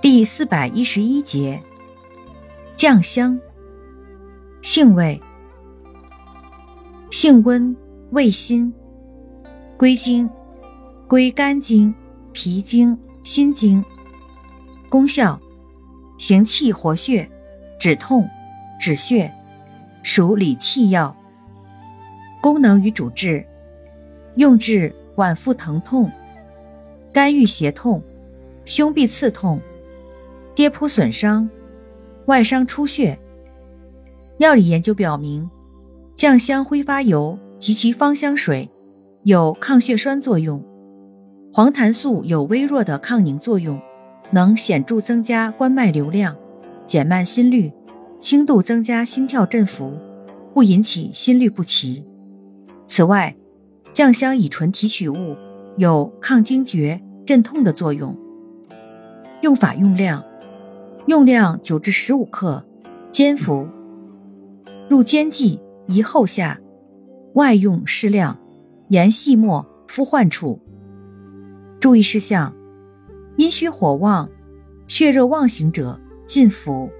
[0.00, 1.60] 第四百一十一节，
[2.76, 3.38] 酱香。
[4.62, 5.20] 性味：
[7.10, 7.76] 性温，
[8.10, 8.72] 味辛，
[9.76, 10.30] 归经：
[11.08, 11.92] 归肝经、
[12.32, 13.84] 脾经、心经。
[14.88, 15.40] 功效：
[16.16, 17.28] 行气活血，
[17.80, 18.24] 止痛，
[18.80, 19.32] 止血，
[20.04, 21.16] 属理气药。
[22.40, 23.44] 功能与主治：
[24.36, 26.08] 用治脘腹疼痛、
[27.12, 28.00] 肝郁胁痛、
[28.64, 29.60] 胸痹刺痛。
[30.58, 31.48] 跌扑损伤、
[32.26, 33.16] 外伤出血。
[34.38, 35.48] 药理研究表明，
[36.16, 38.68] 酱香挥发油及其芳香水
[39.22, 40.60] 有抗血栓作用。
[41.52, 43.80] 黄檀素有微弱的抗凝作用，
[44.32, 46.34] 能显著增加冠脉流量，
[46.88, 47.72] 减慢心率，
[48.18, 49.92] 轻度增加心跳振幅，
[50.52, 52.04] 不引起心律不齐。
[52.88, 53.36] 此外，
[53.92, 55.36] 酱香乙醇提取物
[55.76, 58.18] 有抗惊厥、镇痛的作用。
[59.42, 60.24] 用法用量。
[61.08, 62.62] 用量九至十五克，
[63.10, 63.66] 煎服。
[64.90, 66.60] 入煎剂宜后下，
[67.32, 68.36] 外用适量，
[68.88, 70.60] 研细末敷患处。
[71.80, 72.54] 注意事项：
[73.38, 74.28] 阴虚火旺、
[74.86, 76.90] 血热妄行者禁服。